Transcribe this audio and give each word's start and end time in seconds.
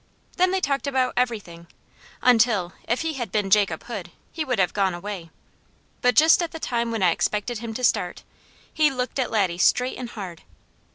Then 0.37 0.49
they 0.49 0.61
talked 0.61 0.87
about 0.87 1.13
everything; 1.15 1.67
until 2.23 2.73
if 2.87 3.01
he 3.01 3.13
had 3.13 3.31
been 3.31 3.51
Jacob 3.51 3.83
Hood, 3.83 4.09
he 4.31 4.43
would 4.43 4.57
have 4.57 4.73
gone 4.73 4.95
away. 4.95 5.29
But 6.01 6.15
just 6.15 6.41
at 6.41 6.49
the 6.49 6.59
time 6.59 6.89
when 6.89 7.03
I 7.03 7.11
expected 7.11 7.59
him 7.59 7.75
to 7.75 7.83
start, 7.83 8.23
he 8.73 8.89
looked 8.89 9.19
at 9.19 9.29
Laddie 9.29 9.59
straight 9.59 9.99
and 9.99 10.09
hard. 10.09 10.41